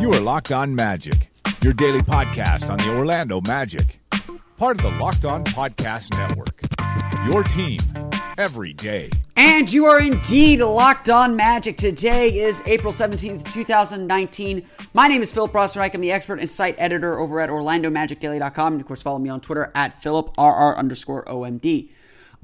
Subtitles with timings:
[0.00, 1.30] You are Locked On Magic,
[1.62, 3.98] your daily podcast on the Orlando Magic,
[4.58, 6.60] part of the Locked On Podcast Network.
[7.26, 7.80] Your team
[8.36, 9.08] every day.
[9.36, 11.78] And you are indeed locked on magic.
[11.78, 14.66] Today is April 17th, 2019.
[14.92, 15.94] My name is Philip Rossreich.
[15.94, 18.74] I'm the expert and site editor over at OrlandoMagicDaily.com.
[18.74, 21.88] And of course, follow me on Twitter at PhilipRR underscore OMD.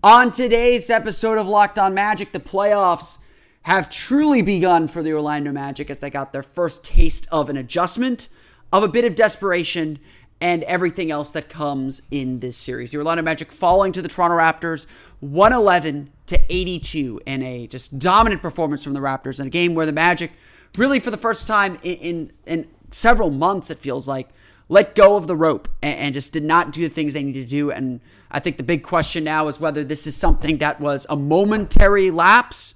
[0.03, 3.19] On today's episode of Locked On Magic, the playoffs
[3.63, 7.57] have truly begun for the Orlando Magic as they got their first taste of an
[7.57, 8.29] adjustment,
[8.73, 9.99] of a bit of desperation,
[10.41, 12.91] and everything else that comes in this series.
[12.91, 14.87] The Orlando Magic falling to the Toronto Raptors
[15.21, 19.87] 111 to 82 in a just dominant performance from the Raptors in a game where
[19.87, 20.33] the Magic
[20.77, 24.31] really for the first time in in, in several months it feels like
[24.69, 27.47] let go of the rope and, and, just did not do the things they needed
[27.47, 30.81] to do and I think the big question now is whether this is something that
[30.81, 32.75] was a momentary lapse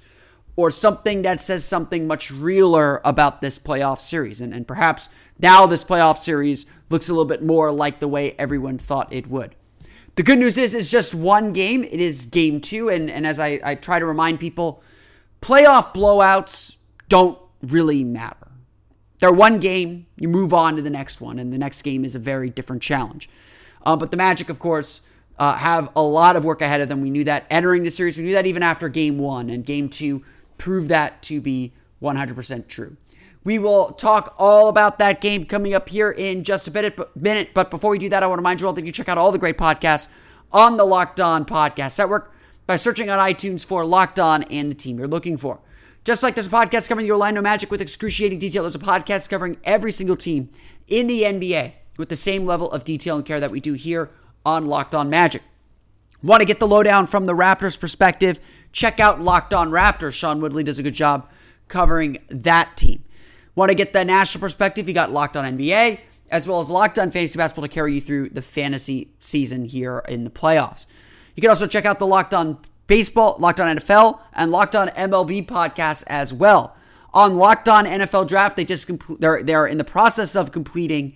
[0.56, 4.40] or something that says something much realer about this playoff series.
[4.40, 8.34] And, and perhaps now this playoff series looks a little bit more like the way
[8.38, 9.54] everyone thought it would.
[10.14, 11.84] The good news is it's just one game.
[11.84, 12.88] It is game two.
[12.88, 14.82] And, and as I, I try to remind people,
[15.42, 16.76] playoff blowouts
[17.10, 18.48] don't really matter.
[19.18, 22.14] They're one game, you move on to the next one, and the next game is
[22.14, 23.30] a very different challenge.
[23.84, 25.00] Uh, but the Magic, of course,
[25.38, 27.00] uh, have a lot of work ahead of them.
[27.00, 28.18] We knew that entering the series.
[28.18, 30.22] We knew that even after game one and game two
[30.58, 32.96] prove that to be 100% true.
[33.44, 37.54] We will talk all about that game coming up here in just a minute.
[37.54, 39.18] But before we do that, I want to remind you all that you check out
[39.18, 40.08] all the great podcasts
[40.52, 42.34] on the Locked On Podcast Network
[42.66, 45.60] by searching on iTunes for Locked On and the team you're looking for.
[46.04, 49.28] Just like there's a podcast covering the Orlando Magic with excruciating detail, there's a podcast
[49.28, 50.50] covering every single team
[50.86, 54.10] in the NBA with the same level of detail and care that we do here
[54.44, 55.42] on Locked On Magic.
[56.22, 58.40] Want to get the lowdown from the Raptors' perspective?
[58.76, 60.12] Check out Locked On Raptors.
[60.12, 61.26] Sean Woodley does a good job
[61.66, 63.02] covering that team.
[63.54, 64.86] Want to get the national perspective?
[64.86, 66.00] You got Locked On NBA,
[66.30, 70.02] as well as Locked On Fantasy Basketball to carry you through the fantasy season here
[70.10, 70.86] in the playoffs.
[71.34, 74.88] You can also check out the Locked On Baseball, Locked On NFL, and Locked On
[74.88, 76.76] MLB podcasts as well.
[77.14, 81.14] On Locked On NFL Draft, they just compl- they're they're in the process of completing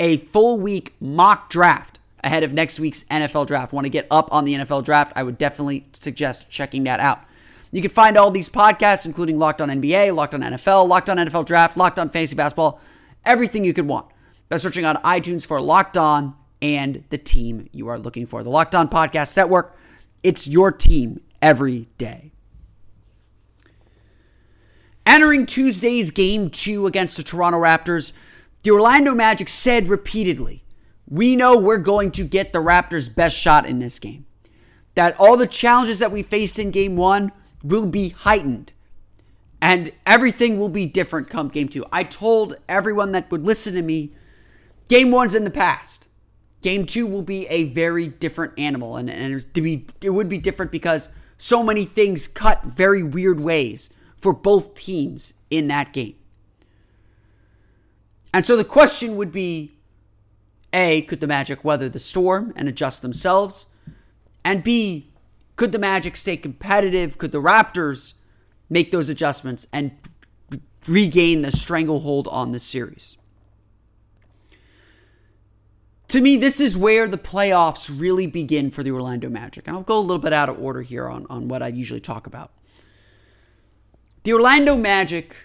[0.00, 3.72] a full week mock draft ahead of next week's NFL draft.
[3.72, 5.12] Want to get up on the NFL draft?
[5.14, 7.20] I would definitely suggest checking that out.
[7.70, 11.16] You can find all these podcasts, including Locked on NBA, Locked on NFL, Locked on
[11.16, 12.80] NFL Draft, Locked on Fantasy Basketball,
[13.24, 14.06] everything you could want
[14.48, 18.42] by searching on iTunes for Locked On and the team you are looking for.
[18.42, 19.76] The Locked On Podcast Network,
[20.22, 22.32] it's your team every day.
[25.04, 28.12] Entering Tuesday's game two against the Toronto Raptors,
[28.62, 30.63] the Orlando Magic said repeatedly
[31.08, 34.26] we know we're going to get the Raptors' best shot in this game.
[34.94, 37.32] That all the challenges that we faced in game one
[37.62, 38.72] will be heightened.
[39.60, 41.84] And everything will be different come game two.
[41.90, 44.12] I told everyone that would listen to me
[44.88, 46.08] game one's in the past.
[46.62, 48.96] Game two will be a very different animal.
[48.96, 53.40] And, and to be, it would be different because so many things cut very weird
[53.40, 56.14] ways for both teams in that game.
[58.32, 59.73] And so the question would be
[60.74, 63.66] a, could the Magic weather the storm and adjust themselves?
[64.44, 65.10] And B,
[65.56, 67.16] could the Magic stay competitive?
[67.16, 68.14] Could the Raptors
[68.68, 69.92] make those adjustments and
[70.86, 73.16] regain the stranglehold on the series?
[76.08, 79.66] To me, this is where the playoffs really begin for the Orlando Magic.
[79.66, 82.00] And I'll go a little bit out of order here on, on what I usually
[82.00, 82.52] talk about.
[84.24, 85.36] The Orlando Magic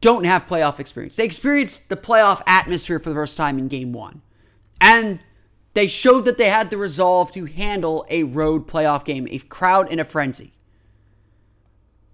[0.00, 1.16] don't have playoff experience.
[1.16, 4.22] They experienced the playoff atmosphere for the first time in game one.
[4.80, 5.20] And
[5.74, 9.90] they showed that they had the resolve to handle a road playoff game, a crowd
[9.90, 10.52] in a frenzy.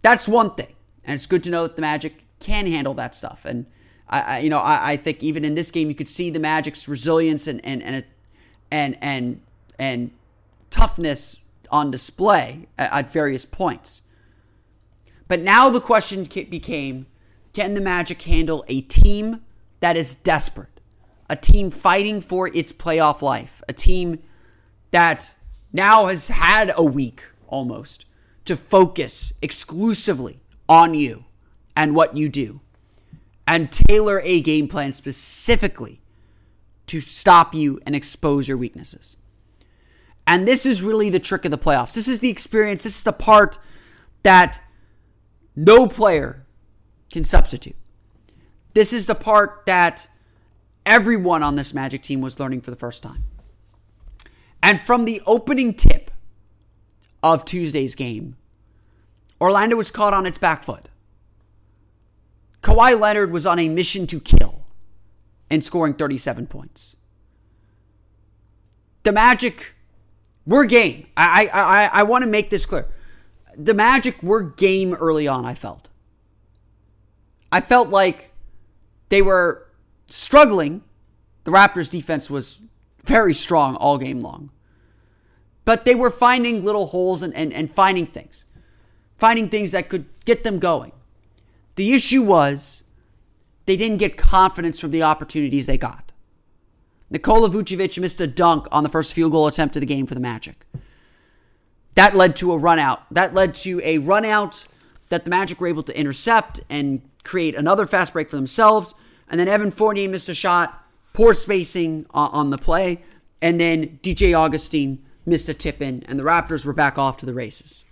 [0.02, 0.74] That's one thing.
[1.04, 3.44] And it's good to know that the Magic can handle that stuff.
[3.44, 3.66] And
[4.08, 6.38] I, I you know, I, I, think even in this game, you could see the
[6.38, 8.04] Magic's resilience and and and
[8.70, 9.40] and and,
[9.78, 10.10] and
[10.70, 11.40] toughness
[11.70, 14.02] on display at, at various points.
[15.26, 17.06] But now the question became:
[17.54, 19.40] Can the Magic handle a team
[19.80, 20.73] that is desperate?
[21.28, 24.18] A team fighting for its playoff life, a team
[24.90, 25.34] that
[25.72, 28.04] now has had a week almost
[28.44, 31.24] to focus exclusively on you
[31.76, 32.60] and what you do
[33.46, 36.00] and tailor a game plan specifically
[36.86, 39.16] to stop you and expose your weaknesses.
[40.26, 41.94] And this is really the trick of the playoffs.
[41.94, 42.84] This is the experience.
[42.84, 43.58] This is the part
[44.22, 44.60] that
[45.54, 46.46] no player
[47.10, 47.76] can substitute.
[48.72, 50.08] This is the part that
[50.86, 53.24] everyone on this Magic team was learning for the first time.
[54.62, 56.10] And from the opening tip
[57.22, 58.36] of Tuesday's game,
[59.40, 60.88] Orlando was caught on its back foot.
[62.62, 64.64] Kawhi Leonard was on a mission to kill
[65.50, 66.96] and scoring 37 points.
[69.02, 69.74] The Magic
[70.46, 71.06] were game.
[71.16, 72.88] I I I, I want to make this clear.
[73.56, 75.90] The Magic were game early on, I felt.
[77.52, 78.32] I felt like
[79.10, 79.63] they were
[80.14, 80.82] struggling.
[81.44, 82.60] The Raptors defense was
[83.04, 84.50] very strong all game long.
[85.64, 88.44] But they were finding little holes and, and, and finding things.
[89.18, 90.92] Finding things that could get them going.
[91.76, 92.84] The issue was
[93.66, 96.12] they didn't get confidence from the opportunities they got.
[97.10, 100.14] Nikola Vucevic missed a dunk on the first field goal attempt of the game for
[100.14, 100.66] the Magic.
[101.96, 103.02] That led to a run out.
[103.12, 104.66] That led to a run out
[105.08, 108.94] that the Magic were able to intercept and create another fast break for themselves.
[109.28, 113.02] And then Evan Fournier missed a shot, poor spacing uh, on the play.
[113.40, 117.26] And then DJ Augustin missed a tip in, and the Raptors were back off to
[117.26, 117.84] the races.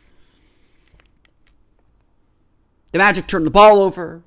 [2.92, 4.22] The Magic turned the ball over.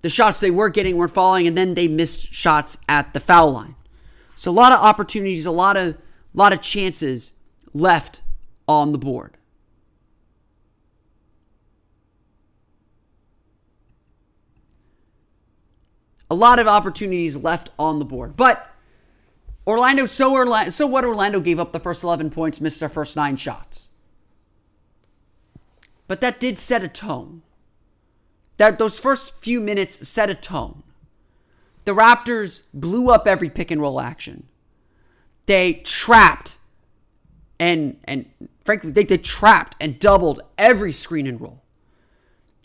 [0.00, 3.52] The shots they were getting weren't falling, and then they missed shots at the foul
[3.52, 3.74] line.
[4.34, 5.96] So a lot of opportunities, a lot of
[6.32, 7.32] lot of chances
[7.74, 8.22] left
[8.66, 9.36] on the board.
[16.30, 18.36] A lot of opportunities left on the board.
[18.36, 18.70] But
[19.66, 21.04] Orlando, so so what?
[21.04, 23.88] Orlando gave up the first 11 points, missed their first nine shots.
[26.06, 27.42] But that did set a tone.
[28.56, 30.82] That those first few minutes set a tone.
[31.84, 34.46] The Raptors blew up every pick and roll action.
[35.46, 36.58] They trapped
[37.58, 38.26] and and
[38.64, 41.59] frankly they, they trapped and doubled every screen and roll.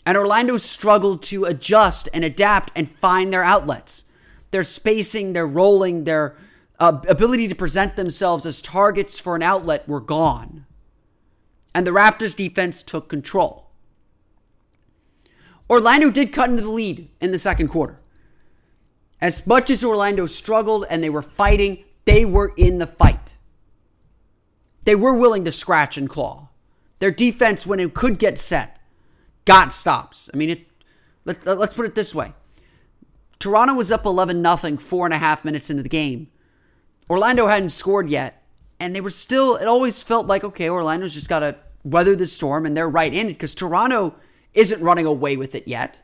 [0.06, 4.04] And Orlando struggled to adjust and adapt and find their outlets.
[4.52, 6.36] Their spacing, their rolling, their
[6.78, 10.66] uh, ability to present themselves as targets for an outlet were gone
[11.76, 13.68] and the Raptors defense took control.
[15.68, 18.00] Orlando did cut into the lead in the second quarter.
[19.20, 23.36] As much as Orlando struggled and they were fighting, they were in the fight.
[24.84, 26.48] They were willing to scratch and claw.
[26.98, 28.78] Their defense, when it could get set,
[29.46, 30.28] got stops.
[30.34, 30.66] I mean, it,
[31.24, 32.34] let, us put it this way
[33.38, 36.28] Toronto was up 11 0, four and a half minutes into the game.
[37.08, 38.42] Orlando hadn't scored yet,
[38.78, 42.26] and they were still, it always felt like, okay, Orlando's just got to weather the
[42.26, 44.16] storm and they're right in it because Toronto
[44.54, 46.02] isn't running away with it yet.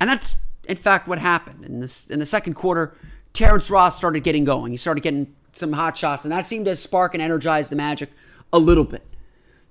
[0.00, 0.36] And that's
[0.68, 1.64] in fact what happened.
[1.64, 2.96] In this in the second quarter,
[3.32, 4.72] Terrence Ross started getting going.
[4.72, 8.10] He started getting some hot shots, and that seemed to spark and energize the Magic
[8.52, 9.06] a little bit.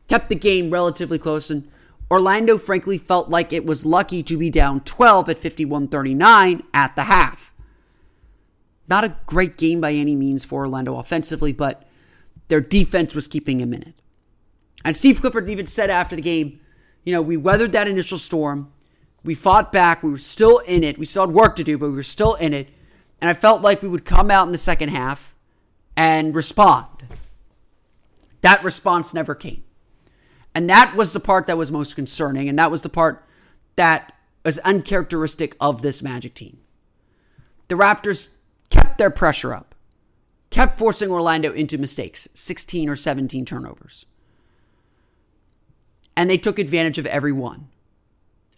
[0.08, 1.70] Kept the game relatively close, and
[2.10, 7.04] Orlando frankly felt like it was lucky to be down 12 at 51-39 at the
[7.04, 7.54] half.
[8.90, 11.88] Not a great game by any means for Orlando offensively, but
[12.50, 13.96] their defense was keeping him in it.
[14.84, 16.60] And Steve Clifford even said after the game,
[17.06, 18.72] you know, we weathered that initial storm.
[19.24, 20.04] We fought back.
[20.04, 20.98] We were still in it.
[20.98, 22.68] We still had work to do, but we were still in it.
[23.22, 25.36] And I felt like we would come out in the second half
[25.96, 26.88] and respond.
[28.42, 29.64] That response never came.
[30.54, 32.50] And that was the part that was most concerning.
[32.50, 33.26] And that was the part
[33.76, 36.58] that was uncharacteristic of this Magic team.
[37.68, 38.36] The Raptors
[38.70, 39.72] kept their pressure up
[40.52, 44.06] kept forcing Orlando into mistakes 16 or 17 turnovers.
[46.16, 47.70] And they took advantage of every one.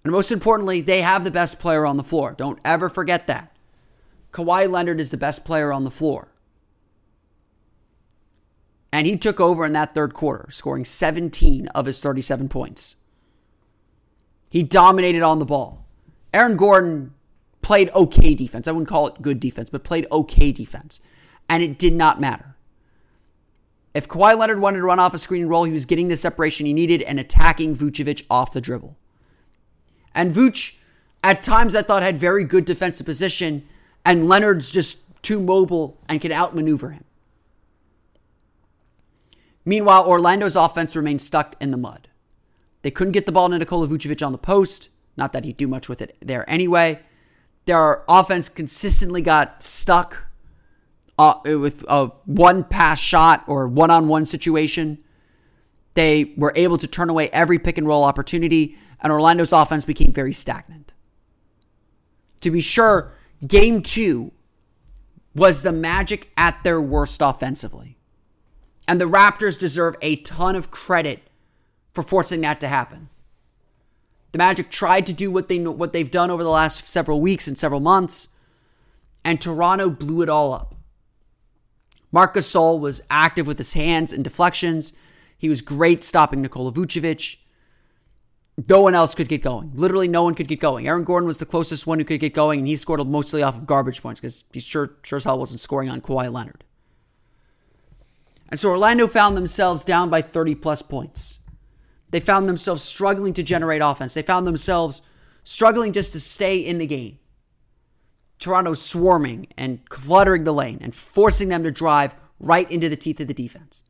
[0.04, 2.34] And most importantly, they have the best player on the floor.
[2.38, 3.56] Don't ever forget that.
[4.34, 6.33] Kawhi Leonard is the best player on the floor.
[8.94, 12.96] And he took over in that third quarter, scoring 17 of his 37 points.
[14.50, 15.88] He dominated on the ball.
[16.32, 17.16] Aaron Gordon
[17.64, 18.68] played okay defense.
[18.68, 21.02] I wouldn't call it good defense, but played okay defense
[21.50, 22.56] and it did not matter.
[23.94, 26.16] If Kawhi Leonard wanted to run off a screen and roll, he was getting the
[26.16, 28.96] separation he needed and attacking Vucevic off the dribble.
[30.16, 30.76] And Vuce,
[31.24, 33.68] at times, I thought had very good defensive position,
[34.06, 37.04] and Leonard's just too mobile and can outmaneuver him.
[39.66, 42.10] Meanwhile, Orlando's offense remained stuck in the mud.
[42.82, 44.90] They couldn't get the ball to Nikola Vucevic on the post.
[45.16, 47.00] Not that he'd do much with it there anyway.
[47.66, 50.28] Their offense consistently got stuck
[51.18, 54.98] uh, with a one pass shot or one on one situation.
[55.94, 60.12] They were able to turn away every pick and roll opportunity, and Orlando's offense became
[60.12, 60.92] very stagnant.
[62.42, 63.14] To be sure,
[63.48, 64.32] game two
[65.36, 67.98] was the Magic at their worst offensively.
[68.88, 71.24] And the Raptors deserve a ton of credit
[71.94, 73.10] for forcing that to happen.
[74.32, 77.48] The Magic tried to do what they what they've done over the last several weeks
[77.48, 78.30] and several months,
[79.24, 80.76] and Toronto blew it all up.
[82.12, 84.94] Marc Gasol was active with his hands and deflections.
[85.38, 87.38] He was great stopping Nikola Vucevic.
[88.70, 89.72] No one else could get going.
[89.74, 90.88] Literally, no one could get going.
[90.88, 93.58] Aaron Gordon was the closest one who could get going, and he scored mostly off
[93.58, 96.64] of garbage points because he sure, sure as hell wasn't scoring on Kawhi Leonard.
[98.54, 101.40] And so Orlando found themselves down by 30 plus points.
[102.12, 104.14] They found themselves struggling to generate offense.
[104.14, 105.02] They found themselves
[105.44, 107.18] struggling just to stay in the game.
[108.38, 113.20] Toronto swarming and cluttering the lane and forcing them to drive right into the teeth
[113.20, 113.82] of the defense.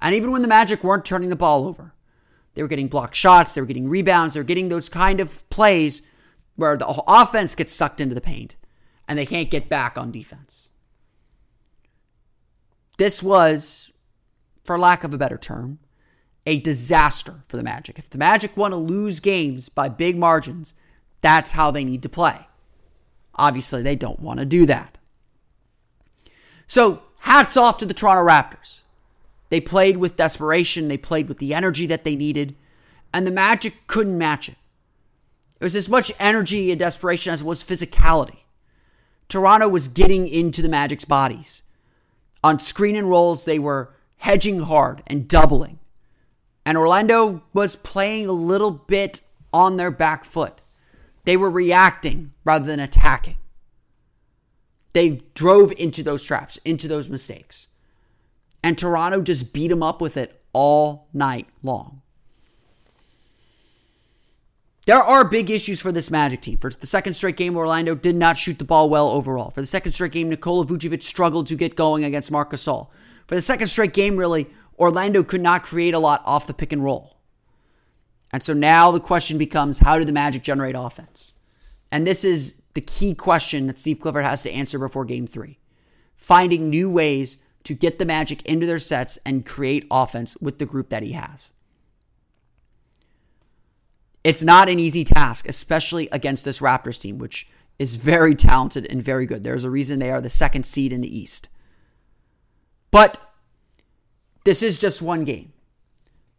[0.00, 1.94] And even when the Magic weren't turning the ball over,
[2.54, 5.48] they were getting blocked shots, they were getting rebounds, they were getting those kind of
[5.48, 6.02] plays
[6.56, 8.56] where the offense gets sucked into the paint
[9.06, 10.70] and they can't get back on defense.
[12.98, 13.91] This was,
[14.64, 15.78] for lack of a better term,
[16.46, 17.98] a disaster for the Magic.
[17.98, 20.74] If the Magic want to lose games by big margins,
[21.20, 22.46] that's how they need to play.
[23.34, 24.98] Obviously, they don't want to do that.
[26.66, 28.82] So, hats off to the Toronto Raptors.
[29.48, 32.54] They played with desperation, they played with the energy that they needed,
[33.12, 34.56] and the Magic couldn't match it.
[35.60, 38.38] It was as much energy and desperation as it was physicality.
[39.28, 41.62] Toronto was getting into the Magic's bodies.
[42.42, 45.80] On screen and rolls, they were hedging hard and doubling.
[46.64, 49.20] And Orlando was playing a little bit
[49.52, 50.62] on their back foot.
[51.24, 53.38] They were reacting rather than attacking.
[54.92, 57.66] They drove into those traps, into those mistakes.
[58.62, 62.02] And Toronto just beat them up with it all night long.
[64.86, 66.58] There are big issues for this Magic team.
[66.58, 69.50] For the second straight game, Orlando did not shoot the ball well overall.
[69.50, 72.88] For the second straight game, Nikola Vucevic struggled to get going against Marc Gasol.
[73.32, 74.46] For the second straight game, really,
[74.78, 77.16] Orlando could not create a lot off the pick and roll.
[78.30, 81.32] And so now the question becomes how do the Magic generate offense?
[81.90, 85.58] And this is the key question that Steve Clifford has to answer before game three.
[86.14, 90.66] Finding new ways to get the Magic into their sets and create offense with the
[90.66, 91.52] group that he has.
[94.22, 97.48] It's not an easy task, especially against this Raptors team, which
[97.78, 99.42] is very talented and very good.
[99.42, 101.48] There's a reason they are the second seed in the East.
[102.92, 103.18] But
[104.44, 105.52] this is just one game.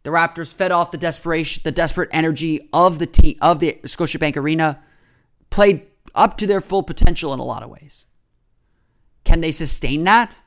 [0.04, 4.36] The Raptors fed off the desperation, the desperate energy of the team of the Scotiabank
[4.36, 4.82] Arena,
[5.50, 8.06] played up to their full potential in a lot of ways.
[9.24, 10.42] Can they sustain that?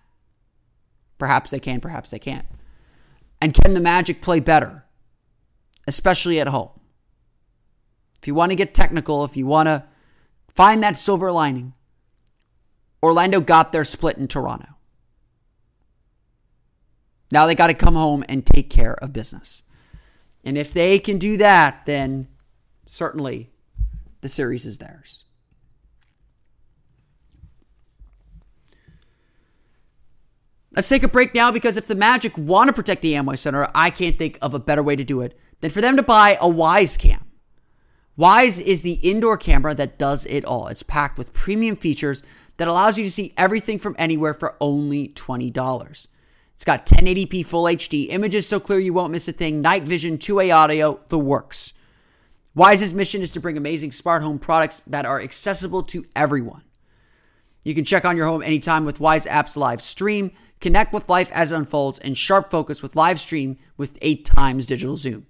[1.18, 2.46] Perhaps they can, perhaps they can't.
[3.42, 4.86] And can the Magic play better,
[5.88, 6.70] especially at home?
[8.22, 9.86] If you want to get technical, if you want to
[10.54, 11.74] find that silver lining,
[13.02, 14.77] Orlando got their split in Toronto.
[17.32, 19.64] Now they got to come home and take care of business.
[20.44, 22.28] And if they can do that, then
[22.86, 23.52] certainly
[24.22, 25.26] the series is theirs.
[30.76, 33.68] Let's take a break now because if the Magic want to protect the Amway Center,
[33.74, 36.38] I can't think of a better way to do it than for them to buy
[36.40, 37.26] a Wyze Cam.
[38.18, 40.68] Wyze is the indoor camera that does it all.
[40.68, 42.24] It's packed with premium features
[42.58, 46.08] that allows you to see everything from anywhere for only $20.
[46.58, 50.18] It's got 1080p full HD, images so clear you won't miss a thing, night vision,
[50.18, 51.72] two-way audio, the works.
[52.56, 56.64] Wyze's mission is to bring amazing smart home products that are accessible to everyone.
[57.64, 61.32] You can check on your home anytime with Wyze App's live stream, connect with life
[61.32, 65.28] as it unfolds, and sharp focus with live stream with 8 times digital zoom.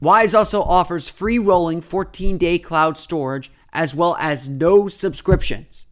[0.00, 5.84] Wyze also offers free rolling 14 day cloud storage as well as no subscriptions.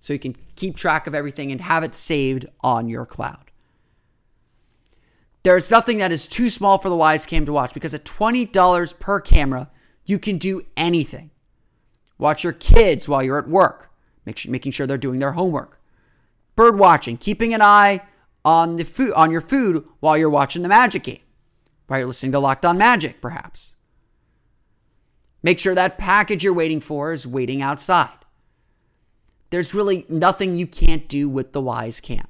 [0.00, 3.43] So you can keep track of everything and have it saved on your cloud.
[5.44, 8.98] There's nothing that is too small for the Wyze Cam to watch because at $20
[8.98, 9.70] per camera,
[10.06, 11.30] you can do anything.
[12.16, 13.90] Watch your kids while you're at work,
[14.24, 15.80] make sure, making sure they're doing their homework.
[16.56, 18.00] Bird watching, keeping an eye
[18.42, 21.20] on the food on your food while you're watching the Magic game,
[21.88, 23.76] while you're listening to Locked On Magic, perhaps.
[25.42, 28.24] Make sure that package you're waiting for is waiting outside.
[29.50, 32.26] There's really nothing you can't do with the Wyze Cam.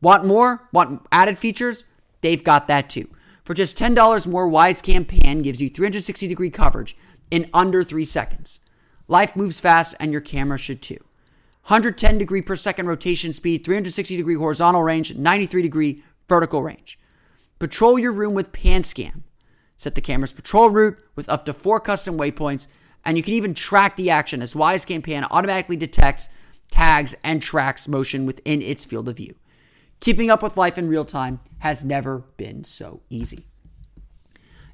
[0.00, 0.68] Want more?
[0.72, 1.84] Want added features?
[2.20, 3.08] They've got that too.
[3.44, 6.96] For just $10 more, Wyze Cam Pan gives you 360 degree coverage
[7.30, 8.60] in under three seconds.
[9.06, 11.02] Life moves fast, and your camera should too.
[11.68, 16.98] 110 degree per second rotation speed, 360 degree horizontal range, 93 degree vertical range.
[17.58, 19.24] Patrol your room with Pan Scan.
[19.76, 22.66] Set the camera's patrol route with up to four custom waypoints,
[23.04, 26.28] and you can even track the action as Wyze Cam Pan automatically detects,
[26.70, 29.34] tags, and tracks motion within its field of view.
[30.00, 33.46] Keeping up with life in real time has never been so easy.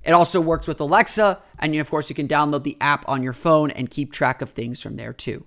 [0.02, 3.32] It also works with Alexa, and of course, you can download the app on your
[3.32, 5.46] phone and keep track of things from there too.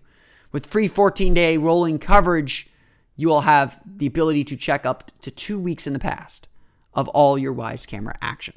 [0.52, 2.68] With free 14 day rolling coverage,
[3.16, 6.48] you will have the ability to check up to two weeks in the past
[6.94, 8.56] of all your Wyze camera action.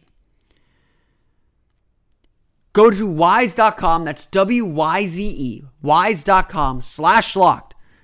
[2.73, 7.70] Go to wyze.com, that's W Y Z E, wyze.com slash locked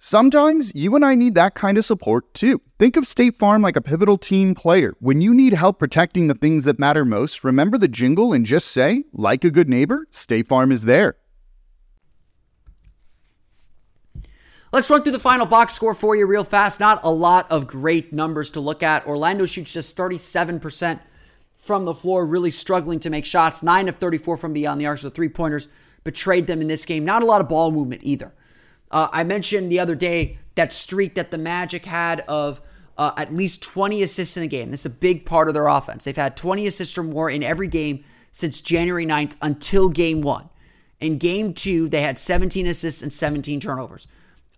[0.00, 2.60] Sometimes you and I need that kind of support too.
[2.78, 4.94] Think of State Farm like a pivotal team player.
[5.00, 8.68] When you need help protecting the things that matter most, remember the jingle and just
[8.68, 11.16] say, like a good neighbor, State Farm is there.
[14.70, 16.78] Let's run through the final box score for you real fast.
[16.78, 19.04] Not a lot of great numbers to look at.
[19.04, 21.00] Orlando shoots just 37%
[21.56, 23.64] from the floor, really struggling to make shots.
[23.64, 25.68] 9 of 34 from beyond the arc, so three pointers
[26.04, 27.04] betrayed them in this game.
[27.04, 28.32] Not a lot of ball movement either.
[28.90, 32.60] Uh, I mentioned the other day that streak that the Magic had of
[32.96, 34.70] uh, at least 20 assists in a game.
[34.70, 36.04] This is a big part of their offense.
[36.04, 40.48] They've had 20 assists or more in every game since January 9th until game one.
[41.00, 44.08] In game two, they had 17 assists and 17 turnovers.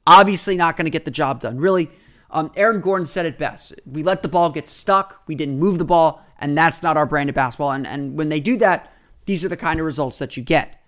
[0.06, 1.58] Obviously, not going to get the job done.
[1.58, 1.90] Really,
[2.30, 3.74] um, Aaron Gordon said it best.
[3.84, 7.04] We let the ball get stuck, we didn't move the ball, and that's not our
[7.04, 7.72] brand of basketball.
[7.72, 8.90] And, and when they do that,
[9.26, 10.79] these are the kind of results that you get.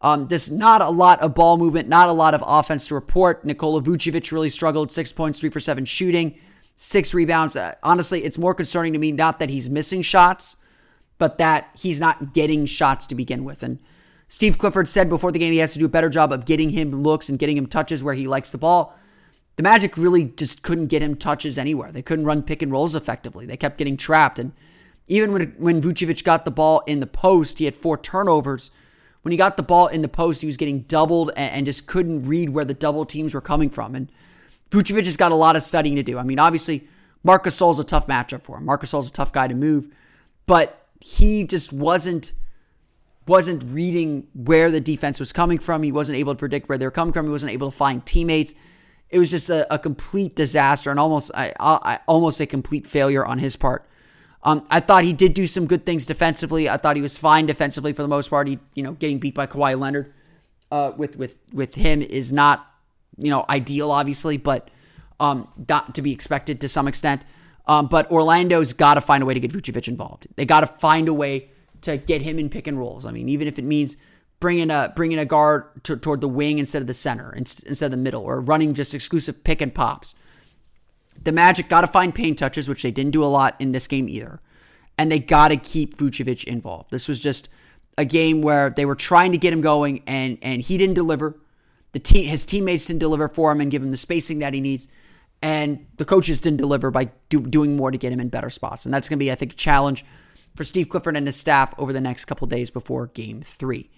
[0.00, 3.44] Um, just not a lot of ball movement, not a lot of offense to report.
[3.44, 4.92] Nikola Vucevic really struggled.
[4.92, 6.38] Six points, three for seven shooting,
[6.76, 7.56] six rebounds.
[7.56, 10.56] Uh, honestly, it's more concerning to me not that he's missing shots,
[11.18, 13.64] but that he's not getting shots to begin with.
[13.64, 13.80] And
[14.28, 16.70] Steve Clifford said before the game he has to do a better job of getting
[16.70, 18.96] him looks and getting him touches where he likes the ball.
[19.56, 21.90] The Magic really just couldn't get him touches anywhere.
[21.90, 23.46] They couldn't run pick and rolls effectively.
[23.46, 24.38] They kept getting trapped.
[24.38, 24.52] And
[25.08, 28.70] even when, when Vucevic got the ball in the post, he had four turnovers
[29.22, 31.86] when he got the ball in the post, he was getting doubled and, and just
[31.86, 33.94] couldn't read where the double teams were coming from.
[33.94, 34.10] And
[34.70, 36.18] Vucevic has got a lot of studying to do.
[36.18, 36.86] I mean, obviously,
[37.22, 38.64] Marc Gasol's a tough matchup for him.
[38.64, 39.88] Marc Gasol's a tough guy to move,
[40.46, 42.32] but he just wasn't
[43.26, 45.82] wasn't reading where the defense was coming from.
[45.82, 47.26] He wasn't able to predict where they were coming from.
[47.26, 48.54] He wasn't able to find teammates.
[49.10, 53.24] It was just a, a complete disaster and almost I, I, almost a complete failure
[53.24, 53.87] on his part.
[54.42, 56.68] Um, I thought he did do some good things defensively.
[56.68, 58.46] I thought he was fine defensively for the most part.
[58.46, 60.12] He, you know, getting beat by Kawhi Leonard
[60.70, 62.66] uh, with with with him is not,
[63.16, 64.70] you know, ideal, obviously, but
[65.18, 67.24] um, not to be expected to some extent.
[67.66, 70.26] Um, but Orlando's got to find a way to get Vucevic involved.
[70.36, 71.50] They got to find a way
[71.82, 73.04] to get him in pick and rolls.
[73.04, 73.96] I mean, even if it means
[74.40, 77.90] bringing a bringing a guard to, toward the wing instead of the center, instead of
[77.90, 80.14] the middle, or running just exclusive pick and pops.
[81.22, 83.86] The Magic got to find paint touches, which they didn't do a lot in this
[83.86, 84.40] game either.
[84.96, 86.90] And they got to keep Vucevic involved.
[86.90, 87.48] This was just
[87.96, 91.38] a game where they were trying to get him going, and and he didn't deliver.
[91.92, 94.60] The team, his teammates didn't deliver for him and give him the spacing that he
[94.60, 94.88] needs,
[95.42, 98.84] and the coaches didn't deliver by do, doing more to get him in better spots.
[98.84, 100.04] And that's going to be, I think, a challenge
[100.54, 103.90] for Steve Clifford and his staff over the next couple days before Game Three.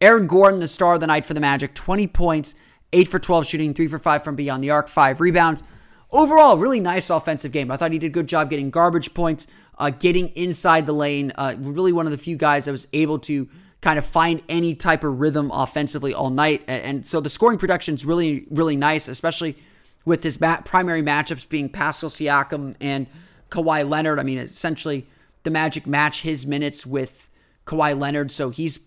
[0.00, 2.54] Aaron Gordon, the star of the night for the Magic, 20 points,
[2.92, 5.62] 8 for 12 shooting, 3 for 5 from beyond the arc, 5 rebounds.
[6.10, 7.70] Overall, really nice offensive game.
[7.70, 9.46] I thought he did a good job getting garbage points,
[9.78, 11.32] uh, getting inside the lane.
[11.34, 13.48] Uh, really one of the few guys that was able to
[13.80, 16.62] kind of find any type of rhythm offensively all night.
[16.66, 19.56] And, and so the scoring production is really, really nice, especially
[20.04, 23.06] with his primary matchups being Pascal Siakam and
[23.50, 24.18] Kawhi Leonard.
[24.18, 25.06] I mean, essentially,
[25.42, 27.28] the Magic match his minutes with
[27.66, 28.80] Kawhi Leonard, so he's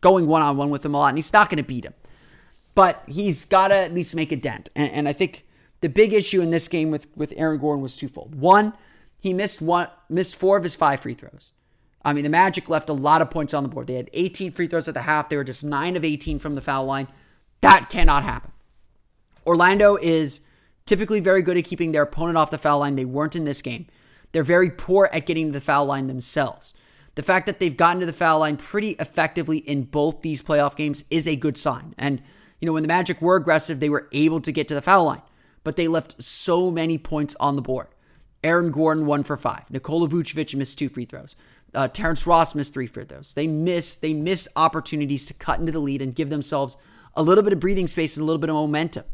[0.00, 1.94] going one on one with him a lot, and he's not going to beat him.
[2.74, 4.70] But he's got to at least make a dent.
[4.74, 5.44] And, and I think
[5.82, 8.34] the big issue in this game with, with Aaron Gordon was twofold.
[8.34, 8.72] One,
[9.20, 11.52] he missed one missed four of his five free throws.
[12.04, 13.86] I mean, the Magic left a lot of points on the board.
[13.86, 15.28] They had 18 free throws at the half.
[15.28, 17.06] They were just 9 of 18 from the foul line.
[17.60, 18.50] That cannot happen.
[19.46, 20.40] Orlando is
[20.84, 22.96] typically very good at keeping their opponent off the foul line.
[22.96, 23.86] They weren't in this game.
[24.32, 26.74] They're very poor at getting to the foul line themselves.
[27.14, 30.76] The fact that they've gotten to the foul line pretty effectively in both these playoff
[30.76, 31.94] games is a good sign.
[31.98, 32.22] And,
[32.58, 35.04] you know, when the Magic were aggressive, they were able to get to the foul
[35.04, 35.22] line,
[35.64, 37.88] but they left so many points on the board.
[38.44, 39.70] Aaron Gordon, one for five.
[39.70, 41.36] Nikola Vucevic missed two free throws.
[41.74, 43.34] Uh, Terrence Ross missed three free throws.
[43.34, 46.76] They missed, they missed opportunities to cut into the lead and give themselves
[47.14, 49.04] a little bit of breathing space and a little bit of momentum.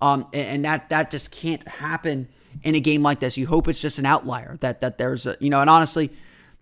[0.00, 2.28] Um, and that that just can't happen
[2.62, 3.38] in a game like this.
[3.38, 6.10] You hope it's just an outlier that that there's a you know, and honestly,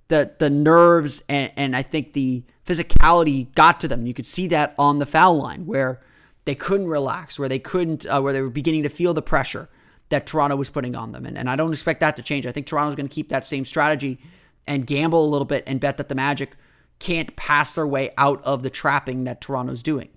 [0.09, 4.07] the the nerves and, and I think the physicality got to them.
[4.07, 6.01] You could see that on the foul line where
[6.45, 9.69] they couldn't relax, where they couldn't, uh, where they were beginning to feel the pressure
[10.09, 11.25] that Toronto was putting on them.
[11.25, 12.47] And, and I don't expect that to change.
[12.47, 14.21] I think Toronto's going to keep that same strategy
[14.67, 16.57] and gamble a little bit and bet that the Magic
[16.99, 20.09] can't pass their way out of the trapping that Toronto's doing.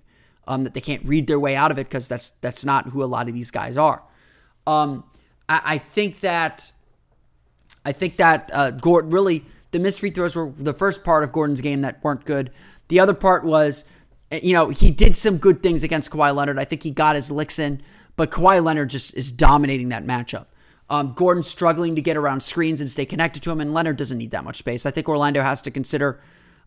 [0.47, 3.03] Um, that they can't read their way out of it because that's that's not who
[3.03, 4.03] a lot of these guys are.
[4.67, 5.03] Um,
[5.49, 6.71] I, I think that
[7.83, 11.31] I think that uh, Gordon really the missed free throws were the first part of
[11.31, 12.51] Gordon's game that weren't good.
[12.89, 13.85] The other part was,
[14.43, 16.59] you know, he did some good things against Kawhi Leonard.
[16.59, 17.81] I think he got his licks in,
[18.15, 20.47] but Kawhi Leonard just is dominating that matchup.
[20.89, 24.17] Um, Gordon struggling to get around screens and stay connected to him, and Leonard doesn't
[24.17, 24.85] need that much space.
[24.85, 26.19] I think Orlando has to consider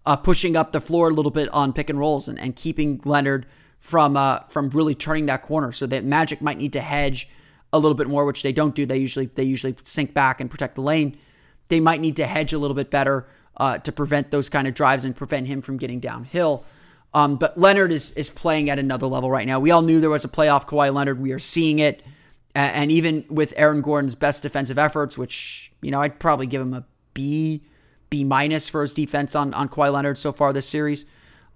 [0.05, 3.01] uh, pushing up the floor a little bit on pick and rolls and, and keeping
[3.05, 3.47] Leonard
[3.79, 5.71] from uh, from really turning that corner.
[5.71, 7.29] So that Magic might need to hedge
[7.73, 8.87] a little bit more, which they don't do.
[8.87, 11.17] They usually they usually sink back and protect the lane.
[11.69, 14.75] They might need to hedge a little bit better uh, to prevent those kind of
[14.75, 16.65] drives and prevent him from getting downhill.
[17.15, 19.59] Um, but Leonard is is playing at another level right now.
[19.59, 21.21] We all knew there was a playoff Kawhi Leonard.
[21.21, 22.03] We are seeing it,
[22.55, 26.75] and even with Aaron Gordon's best defensive efforts, which you know I'd probably give him
[26.75, 27.63] a B,
[28.11, 31.07] B minus for his defense on on Kawhi Leonard so far this series.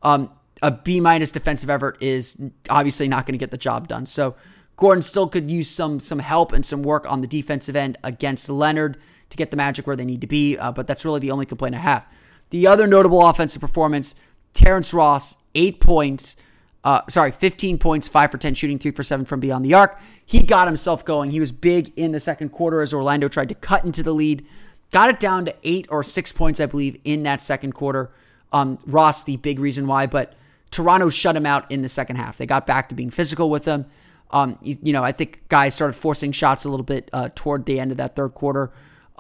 [0.03, 0.31] Um,
[0.62, 4.07] a B minus defensive effort is obviously not going to get the job done.
[4.07, 4.37] So
[4.77, 8.49] Gordon still could use some some help and some work on the defensive end against
[8.49, 8.97] Leonard
[9.29, 10.57] to get the Magic where they need to be.
[10.57, 12.07] Uh, but that's really the only complaint I have.
[12.51, 14.15] The other notable offensive performance:
[14.55, 16.37] Terrence Ross, eight points.
[16.85, 20.01] Uh, sorry, 15 points, 5 for 10 shooting, 3 for 7 from beyond the arc.
[20.25, 21.31] He got himself going.
[21.31, 24.45] He was big in the second quarter as Orlando tried to cut into the lead.
[24.91, 28.11] Got it down to 8 or 6 points, I believe, in that second quarter.
[28.53, 30.35] Um, Ross, the big reason why, but
[30.71, 32.37] Toronto shut him out in the second half.
[32.37, 33.87] They got back to being physical with him.
[34.31, 37.67] Um, you, you, know, I think guys started forcing shots a little bit uh, toward
[37.67, 38.73] the end of that third quarter.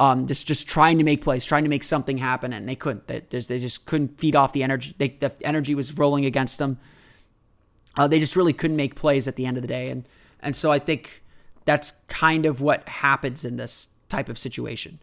[0.02, 3.06] Um, just just trying to make plays, trying to make something happen, and they couldn't.
[3.06, 4.96] They, they just couldn't feed off the energy.
[4.98, 6.80] They, the energy was rolling against them.
[7.96, 10.08] Uh, they just really couldn't make plays at the end of the day, and
[10.40, 11.22] and so I think
[11.66, 14.98] that's kind of what happens in this type of situation.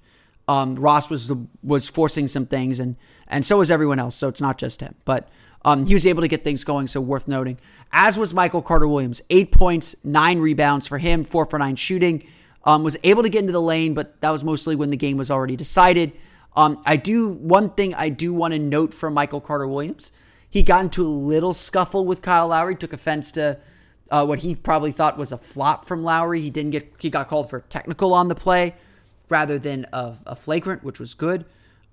[0.49, 2.97] Um, Ross was the, was forcing some things, and
[3.29, 4.17] and so was everyone else.
[4.17, 5.29] So it's not just him, but
[5.63, 7.57] um, he was able to get things going, so worth noting.
[7.93, 12.27] As was Michael Carter Williams, eight points, nine rebounds for him, four for nine shooting.
[12.65, 15.17] Um, was able to get into the lane, but that was mostly when the game
[15.17, 16.11] was already decided.
[16.55, 20.11] Um, I do one thing I do want to note from Michael Carter Williams.
[20.49, 23.61] He got into a little scuffle with Kyle Lowry, took offense to
[24.11, 26.41] uh, what he probably thought was a flop from Lowry.
[26.41, 28.75] He didn't get he got called for technical on the play
[29.29, 31.45] rather than a, a flagrant, which was good.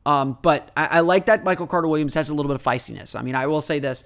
[0.07, 3.19] Um, but I, I, like that Michael Carter Williams has a little bit of feistiness.
[3.19, 4.05] I mean, I will say this: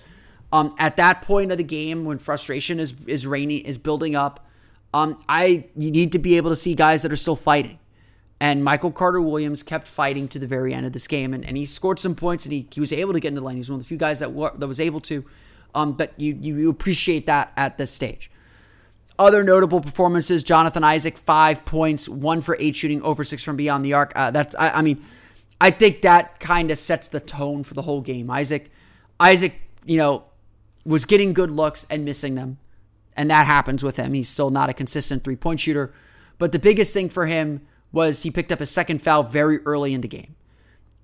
[0.52, 4.46] um, at that point of the game, when frustration is is raining, is building up,
[4.92, 7.78] um, I you need to be able to see guys that are still fighting.
[8.42, 11.58] And Michael Carter Williams kept fighting to the very end of this game, and, and
[11.58, 13.56] he scored some points, and he, he was able to get into the lane.
[13.56, 15.24] He's one of the few guys that were, that was able to.
[15.74, 18.30] Um, but you, you you appreciate that at this stage.
[19.18, 23.84] Other notable performances: Jonathan Isaac, five points, one for eight shooting, over six from beyond
[23.84, 24.12] the arc.
[24.16, 25.04] Uh, that's I, I mean
[25.60, 28.30] I think that kind of sets the tone for the whole game.
[28.30, 28.70] Isaac,
[29.18, 30.24] Isaac, you know,
[30.86, 32.58] was getting good looks and missing them,
[33.16, 34.14] and that happens with him.
[34.14, 35.92] He's still not a consistent three point shooter,
[36.38, 39.94] but the biggest thing for him was he picked up a second foul very early
[39.94, 40.36] in the game,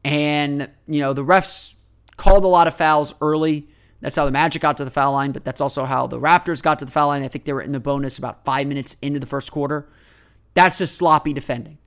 [0.04, 1.74] and you know the refs
[2.16, 3.68] called a lot of fouls early.
[4.00, 6.62] That's how the Magic got to the foul line, but that's also how the Raptors
[6.62, 7.22] got to the foul line.
[7.22, 9.88] I think they were in the bonus about five minutes into the first quarter.
[10.54, 11.78] That's just sloppy defending.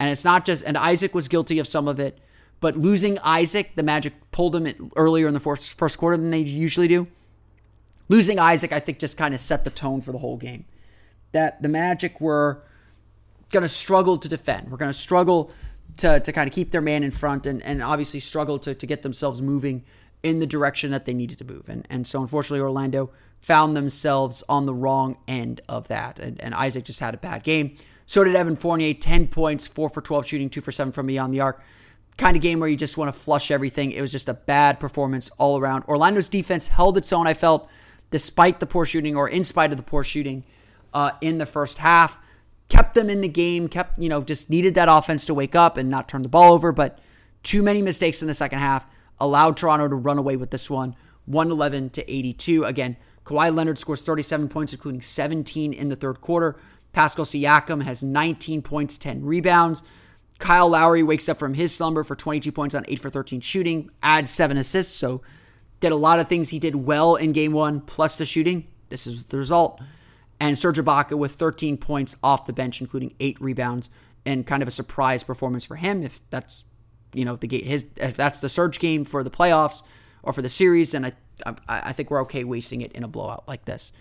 [0.00, 2.18] And it's not just, and Isaac was guilty of some of it,
[2.60, 6.40] but losing Isaac, the Magic pulled him earlier in the first, first quarter than they
[6.40, 7.06] usually do.
[8.08, 10.64] Losing Isaac, I think, just kind of set the tone for the whole game.
[11.32, 12.62] That the Magic were
[13.50, 14.70] going to struggle to defend.
[14.70, 15.50] We're going to struggle
[15.98, 18.86] to, to kind of keep their man in front and, and obviously struggle to, to
[18.86, 19.84] get themselves moving
[20.22, 21.68] in the direction that they needed to move.
[21.68, 26.18] And, and so, unfortunately, Orlando found themselves on the wrong end of that.
[26.18, 27.76] And, and Isaac just had a bad game.
[28.04, 31.32] So did Evan Fournier, 10 points, 4 for 12 shooting, 2 for 7 from beyond
[31.32, 31.62] the arc.
[32.16, 33.92] kind of game where you just want to flush everything.
[33.92, 35.84] It was just a bad performance all around.
[35.84, 37.68] Orlando's defense held its own, I felt,
[38.10, 40.44] despite the poor shooting or in spite of the poor shooting
[40.94, 42.18] uh, in the first half.
[42.68, 45.76] Kept them in the game, kept, you know, just needed that offense to wake up
[45.76, 46.70] and not turn the ball over.
[46.70, 46.98] But
[47.42, 48.86] too many mistakes in the second half
[49.18, 50.94] allowed Toronto to run away with this one
[51.26, 52.64] 111 to 82.
[52.64, 56.56] Again, Kawhi Leonard scores 37 points, including 17 in the third quarter.
[56.92, 59.82] Pascal Siakam has 19 points, 10 rebounds.
[60.38, 63.90] Kyle Lowry wakes up from his slumber for 22 points on 8 for 13 shooting,
[64.02, 64.94] adds 7 assists.
[64.94, 65.20] So,
[65.80, 68.66] did a lot of things he did well in game one, plus the shooting.
[68.88, 69.80] This is the result.
[70.40, 73.90] And Serge Ibaka with 13 points off the bench, including 8 rebounds,
[74.24, 76.02] and kind of a surprise performance for him.
[76.02, 76.64] If that's,
[77.12, 79.82] you know, the his if that's the Serge game for the playoffs
[80.22, 81.12] or for the series, then I,
[81.46, 83.92] I, I think we're okay wasting it in a blowout like this.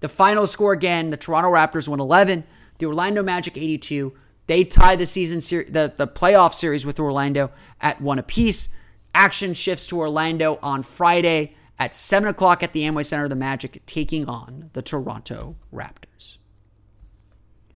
[0.00, 2.44] The final score again, the Toronto Raptors won 11,
[2.78, 4.14] the Orlando Magic 82.
[4.46, 8.68] They tie the season ser- the, the playoff series with Orlando at one apiece.
[9.14, 13.28] Action shifts to Orlando on Friday at 7 o'clock at the Amway Center.
[13.28, 16.38] The Magic taking on the Toronto Raptors.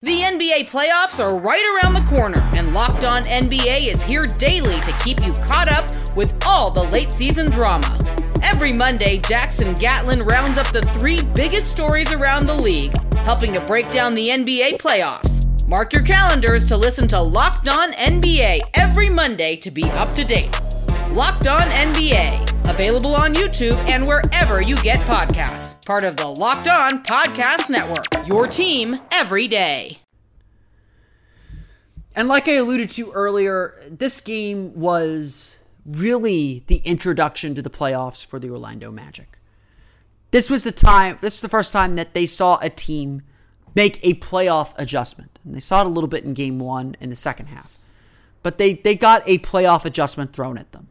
[0.00, 4.80] The NBA playoffs are right around the corner, and Locked On NBA is here daily
[4.82, 7.98] to keep you caught up with all the late season drama.
[8.40, 13.60] Every Monday, Jackson Gatlin rounds up the three biggest stories around the league, helping to
[13.62, 15.48] break down the NBA playoffs.
[15.66, 20.24] Mark your calendars to listen to Locked On NBA every Monday to be up to
[20.24, 20.56] date.
[21.12, 25.84] Locked On NBA, available on YouTube and wherever you get podcasts.
[25.86, 28.26] Part of the Locked On Podcast Network.
[28.26, 30.00] Your team every day.
[32.14, 38.24] And like I alluded to earlier, this game was really the introduction to the playoffs
[38.24, 39.38] for the Orlando Magic.
[40.30, 43.22] This was the time, this is the first time that they saw a team
[43.74, 45.38] make a playoff adjustment.
[45.42, 47.78] And they saw it a little bit in game one in the second half.
[48.42, 50.88] But they, they got a playoff adjustment thrown at them.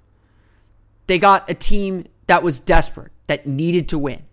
[1.07, 4.25] They got a team that was desperate, that needed to win,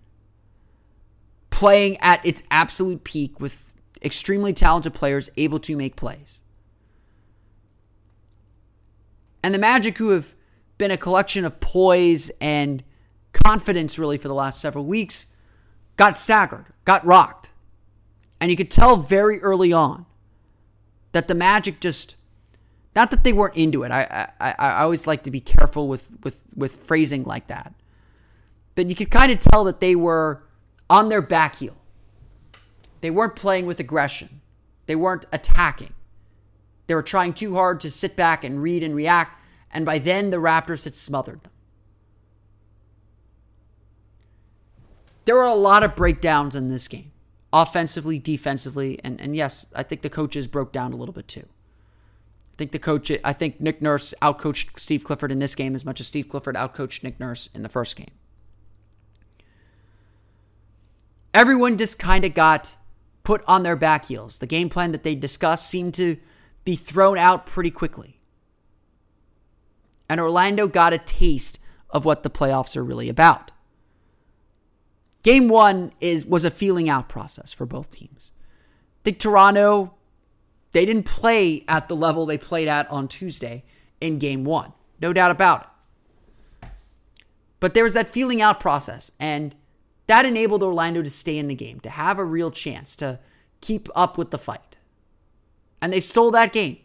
[1.51, 6.43] playing at its absolute peak with extremely talented players able to make plays.
[9.43, 10.35] And the Magic, who have
[10.79, 12.83] been a collection of poise and
[13.33, 15.27] confidence really for the last several weeks,
[15.97, 17.51] got staggered, got rocked.
[18.41, 20.07] And you could tell very early on
[21.13, 22.17] that the Magic just
[22.95, 23.91] not that they weren't into it.
[23.91, 27.75] I I, I always like to be careful with, with, with phrasing like that.
[28.75, 30.43] But you could kind of tell that they were
[30.91, 31.77] on their back heel.
[33.01, 34.41] They weren't playing with aggression.
[34.87, 35.95] They weren't attacking.
[36.87, 40.31] They were trying too hard to sit back and read and react, and by then
[40.31, 41.53] the Raptors had smothered them.
[45.25, 47.13] There were a lot of breakdowns in this game
[47.53, 51.47] offensively, defensively, and and yes, I think the coaches broke down a little bit too.
[52.55, 55.85] I think the coach, I think Nick Nurse outcoached Steve Clifford in this game as
[55.85, 58.13] much as Steve Clifford outcoached Nick Nurse in the first game.
[61.33, 62.77] Everyone just kind of got
[63.25, 64.39] put on their back heels.
[64.39, 66.17] The game plan that they discussed seemed to
[66.65, 68.21] be thrown out pretty quickly.
[70.09, 71.59] And Orlando got a taste
[71.91, 73.51] of what the playoffs are really about.
[75.25, 78.31] Game one is was a feeling out process for both teams.
[79.01, 79.95] I think Toronto,
[80.75, 83.65] they didn't play at the level they played at on Tuesday
[84.01, 84.73] in game one.
[85.01, 85.71] No doubt about
[86.63, 86.69] it.
[87.61, 89.55] But there was that feeling out process, and
[90.09, 93.21] that enabled Orlando to stay in the game, to have a real chance to
[93.61, 94.77] keep up with the fight.
[95.81, 96.79] And they stole that game.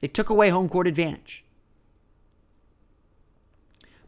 [0.00, 1.44] They took away home court advantage.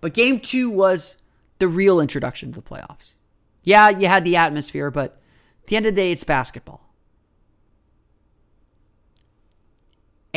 [0.00, 1.18] But game two was
[1.58, 3.16] the real introduction to the playoffs.
[3.62, 5.20] Yeah, you had the atmosphere, but
[5.62, 6.87] at the end of the day, it's basketball.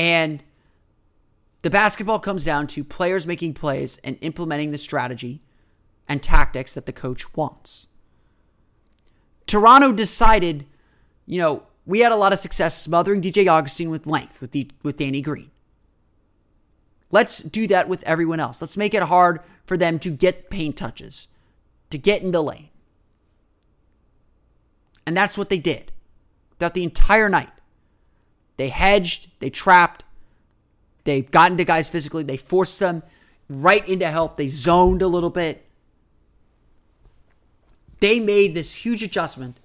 [0.02, 0.44] And
[1.62, 5.44] the basketball comes down to players making plays and implementing the strategy
[6.10, 7.86] and tactics that the coach wants.
[9.46, 10.66] Toronto decided,
[11.28, 14.72] you know, we had a lot of success smothering DJ Augustin with length with, the,
[14.82, 15.52] with Danny Green.
[17.12, 18.60] Let's do that with everyone else.
[18.60, 21.28] Let's make it hard for them to get paint touches,
[21.92, 22.70] to get in the lane.
[25.06, 25.92] And that's what they did
[26.58, 27.52] throughout the entire night.
[28.62, 30.06] They hedged, they trapped,
[31.04, 33.02] they got into guys physically, they forced them
[33.50, 35.66] right into help, they zoned a little bit.
[38.02, 39.60] They made this huge adjustment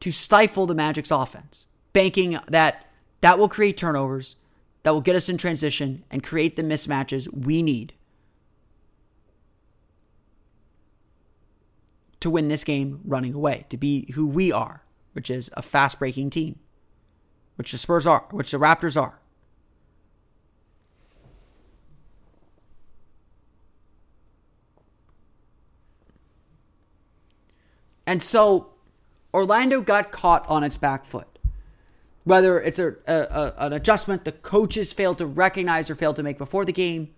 [0.00, 2.86] to stifle the Magic's offense, banking that
[3.20, 4.34] that will create turnovers,
[4.82, 7.94] that will get us in transition and create the mismatches we need
[12.18, 14.82] to win this game running away, to be who we are,
[15.12, 16.58] which is a fast breaking team,
[17.60, 19.20] which the Spurs are, which the Raptors are.
[28.06, 28.70] And so
[29.34, 31.38] Orlando got caught on its back foot.
[32.24, 36.22] Whether it's a, a, a, an adjustment the coaches failed to recognize or failed to
[36.22, 37.10] make before the game,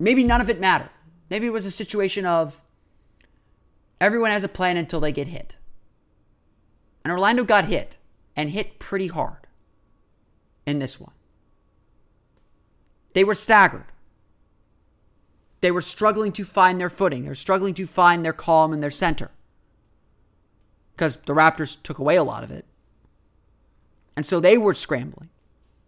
[0.00, 0.90] maybe none of it mattered.
[1.30, 2.60] Maybe it was a situation of
[4.00, 5.58] everyone has a plan until they get hit.
[7.04, 7.98] And Orlando got hit
[8.36, 9.46] and hit pretty hard
[10.66, 11.12] in this one.
[13.14, 13.86] They were staggered.
[15.60, 17.22] They were struggling to find their footing.
[17.22, 19.30] They were struggling to find their calm and their center.
[20.94, 22.64] Because the Raptors took away a lot of it.
[24.16, 25.30] And so they were scrambling,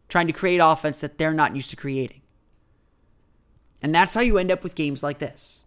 [0.08, 2.22] trying to create offense that they're not used to creating.
[3.82, 5.64] And that's how you end up with games like this,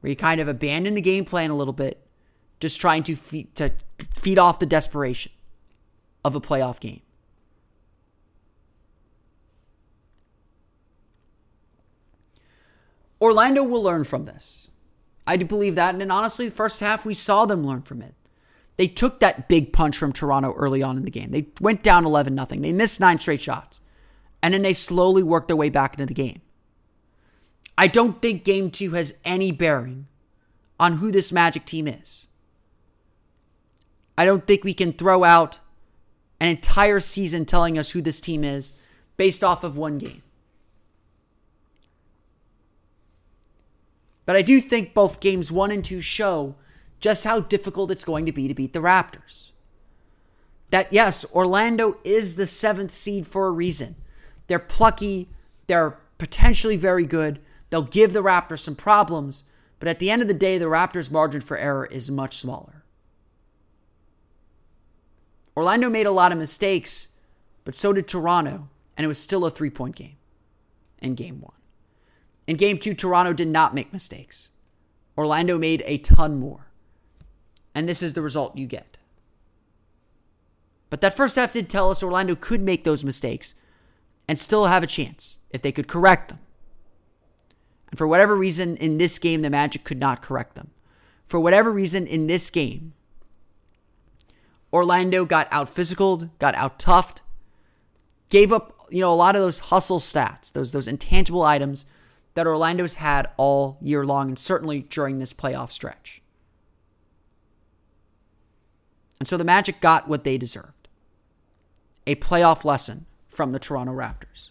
[0.00, 2.04] where you kind of abandon the game plan a little bit,
[2.58, 3.72] just trying to feed, to
[4.16, 5.30] feed off the desperation
[6.24, 7.02] of a playoff game.
[13.20, 14.68] Orlando will learn from this.
[15.26, 15.94] I do believe that.
[15.94, 18.14] And honestly, the first half, we saw them learn from it.
[18.76, 21.30] They took that big punch from Toronto early on in the game.
[21.30, 22.46] They went down 11 0.
[22.60, 23.80] They missed nine straight shots.
[24.42, 26.40] And then they slowly worked their way back into the game.
[27.78, 30.08] I don't think game two has any bearing
[30.80, 32.26] on who this Magic team is.
[34.18, 35.60] I don't think we can throw out
[36.42, 38.72] an entire season telling us who this team is
[39.16, 40.22] based off of one game.
[44.26, 46.56] But I do think both games one and two show
[46.98, 49.52] just how difficult it's going to be to beat the Raptors.
[50.70, 53.94] That, yes, Orlando is the seventh seed for a reason.
[54.48, 55.28] They're plucky,
[55.68, 57.38] they're potentially very good,
[57.70, 59.44] they'll give the Raptors some problems,
[59.78, 62.81] but at the end of the day, the Raptors' margin for error is much smaller.
[65.56, 67.08] Orlando made a lot of mistakes,
[67.64, 70.16] but so did Toronto, and it was still a three point game
[71.00, 71.52] in game one.
[72.46, 74.50] In game two, Toronto did not make mistakes.
[75.16, 76.68] Orlando made a ton more.
[77.74, 78.98] And this is the result you get.
[80.90, 83.54] But that first half did tell us Orlando could make those mistakes
[84.28, 86.40] and still have a chance if they could correct them.
[87.90, 90.70] And for whatever reason in this game, the Magic could not correct them.
[91.26, 92.92] For whatever reason in this game,
[94.72, 97.20] Orlando got out physicaled, got out toughed,
[98.30, 101.84] gave up, you know, a lot of those hustle stats, those those intangible items
[102.34, 106.22] that Orlando's had all year long and certainly during this playoff stretch.
[109.18, 110.88] And so the Magic got what they deserved.
[112.06, 114.50] A playoff lesson from the Toronto Raptors.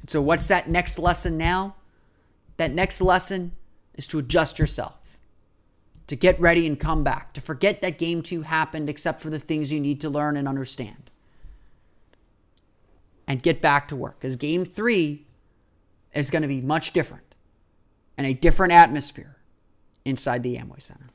[0.00, 1.74] And so what's that next lesson now?
[2.56, 3.52] That next lesson
[3.94, 4.97] is to adjust yourself,
[6.08, 9.38] to get ready and come back, to forget that game two happened except for the
[9.38, 11.10] things you need to learn and understand.
[13.26, 14.18] And get back to work.
[14.18, 15.26] Because game three
[16.14, 17.34] is going to be much different
[18.16, 19.36] and a different atmosphere
[20.04, 21.10] inside the Amway Center.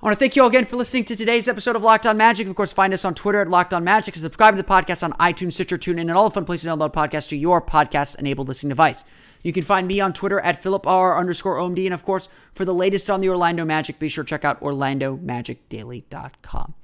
[0.00, 2.16] I want to thank you all again for listening to today's episode of Locked On
[2.16, 2.46] Magic.
[2.46, 4.14] Of course, find us on Twitter at Locked On Magic.
[4.14, 6.94] Subscribe to the podcast on iTunes, Stitcher, TuneIn, and all the fun places to download
[6.94, 9.02] podcasts to your podcast-enabled listening device.
[9.42, 11.84] You can find me on Twitter at PhilipR underscore OMD.
[11.84, 14.60] And of course, for the latest on the Orlando Magic, be sure to check out
[14.60, 16.74] OrlandoMagicDaily.com.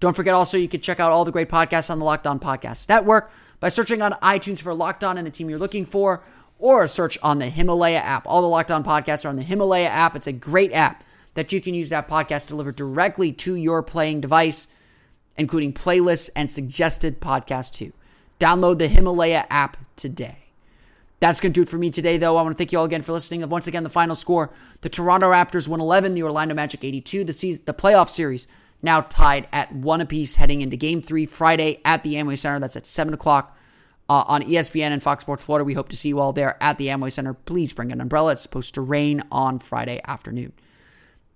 [0.00, 2.38] Don't forget also, you can check out all the great podcasts on the Locked On
[2.38, 6.22] Podcast Network by searching on iTunes for Locked On and the team you're looking for,
[6.58, 8.26] or search on the Himalaya app.
[8.26, 10.14] All the Locked On podcasts are on the Himalaya app.
[10.14, 11.02] It's a great app
[11.34, 14.68] that you can use that podcast delivered directly to your playing device,
[15.36, 17.92] including playlists and suggested podcasts too.
[18.40, 20.47] Download the Himalaya app today.
[21.20, 22.36] That's going to do it for me today, though.
[22.36, 23.46] I want to thank you all again for listening.
[23.48, 24.50] Once again, the final score
[24.82, 27.24] the Toronto Raptors 111, the Orlando Magic 82.
[27.24, 28.46] The, season, the playoff series
[28.82, 32.60] now tied at one apiece heading into game three Friday at the Amway Center.
[32.60, 33.56] That's at 7 o'clock
[34.08, 35.64] uh, on ESPN and Fox Sports Florida.
[35.64, 37.34] We hope to see you all there at the Amway Center.
[37.34, 38.32] Please bring an umbrella.
[38.32, 40.52] It's supposed to rain on Friday afternoon.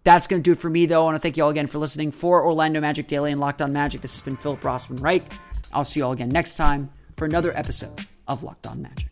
[0.05, 1.03] That's going to do it for me, though.
[1.03, 2.11] I want to thank you all again for listening.
[2.11, 5.33] For Orlando Magic Daily and Locked On Magic, this has been Philip Rossman Reich.
[5.73, 9.12] I'll see you all again next time for another episode of Locked On Magic.